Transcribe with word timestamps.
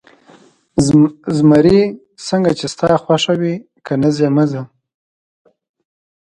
زمري: 1.37 1.81
څنګه 2.27 2.51
چې 2.59 2.65
ستا 2.73 2.95
خوښه 3.03 3.33
وي، 3.41 3.55
که 3.85 3.93
نه 4.01 4.09
ځې، 4.17 4.27
مه 4.35 4.45
ځه. 4.51 4.61